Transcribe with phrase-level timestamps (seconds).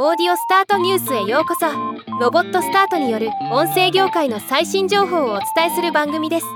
[0.00, 1.66] オーディオスタートニュースへようこそ。
[2.20, 6.46] ロボットスタートによる音声業界の最新情報をお伝えする番組です。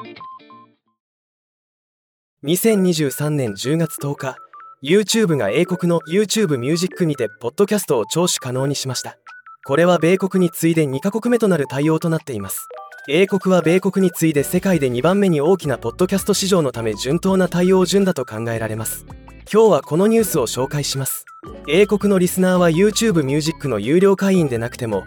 [2.45, 4.37] 2023年10月10日
[4.85, 9.19] YouTube が英国の YouTube ミュージックにてポッドキャストを聴取可能にしました。
[9.67, 12.69] これは米国に次いで2カ国目となる対応となっています。
[13.09, 19.05] 英国は米国に次いで世界で2番目に大きなポッドキャスト市場のため順当な対応順だと考えられます。
[19.53, 21.25] 今日はこのニュースを紹介します。
[21.69, 25.05] 英国のリスナーは YouTube ミュージックの有料会員でなくても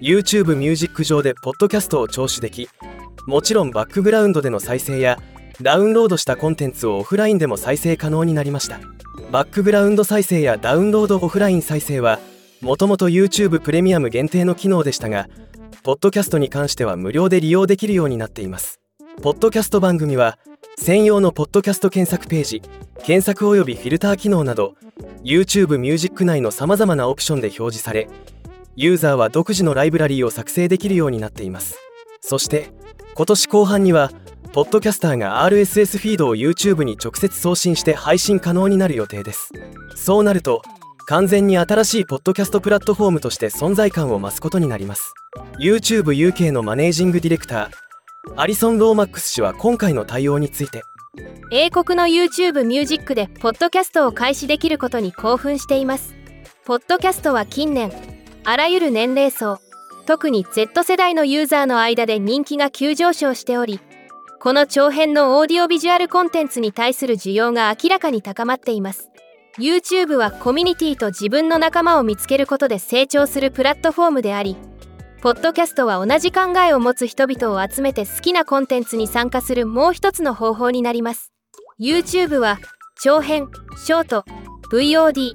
[0.00, 2.68] YouTube ミュージック上でポッドキャストを聴取でき
[3.26, 5.18] もちろんバックグラウンドでの再生や
[5.60, 8.78] ダウンロードしたコンテンツをオフラインでも再生可能になりました。
[9.32, 12.20] バックグラウンド再生やダウンロードオフライン再生は
[12.60, 15.28] もともと YouTube プレミアム限定の機能でしたが
[15.82, 18.80] ポッドキャストに関しては無料で利用できるようになっています。
[19.22, 20.38] ポッドキャスト番組は
[20.78, 22.62] 専用のポッドキャスト検索ページ
[23.02, 24.74] 検索及びフィルター機能など
[25.26, 28.08] YouTube ミュージック内のさまざまなオプションで表示され
[28.76, 31.80] ユーザーは独自のライブラリーを作成できるようになっています。
[32.20, 32.70] そして
[33.16, 34.12] 今年後半には
[34.52, 39.50] ポッドキャスターが RSS フィードを YouTube に直接送信して配信可能になる予定です。
[39.96, 40.62] そうなると
[41.06, 45.12] 完全に新しいポッドキャストプラットフォームとして存在感を増すことになります。
[45.58, 50.84] YouTube UK のマネージングディレクターアリソン・ローマックス氏は今回の対応について
[51.50, 56.14] 英国の YouTube ミュージックでポッドキャストを開始できることに興奮しています。
[56.64, 57.92] ポッドキャストは近年
[58.44, 59.60] あらゆる年齢層
[60.06, 63.78] 特に Z 世代のユーザーの間で人気が急上昇しており
[64.40, 69.10] この長編のオーディオビジュアルコンテンツに対する需要が明らかに高まっています。
[69.58, 74.56] YouTube はコミュニティと自分の仲間を見つけることで成長するプラットフォームであり
[75.26, 81.32] ポッドキャストは同じ考えを持つ人々を集めて好きなコンテンツに参加するもう一つの方法になります。
[81.80, 82.60] YouTube は
[83.02, 84.24] 長編ショート
[84.70, 85.32] VOD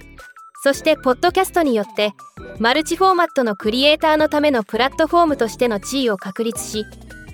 [0.63, 2.13] そしてポッドキャストによって
[2.57, 6.85] マルチフォーマットのクリエイターのためのプラットフォームとしての地位を確立し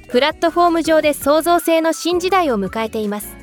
[0.10, 3.38] プラットフォーム上で創造性の新時代を迎えています。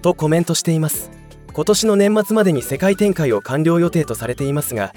[0.00, 1.10] とコメントしています。
[1.52, 4.94] 今年の年末までに世界展開を完了予定とされていますが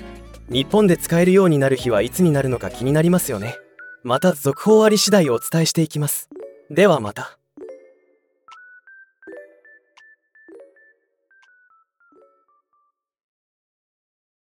[0.51, 3.55] 日本で使えるようになる日はいつになるのか気になりますよね。
[4.03, 6.29] また続報あり次第お伝えしていきます。
[6.69, 7.40] ではまた。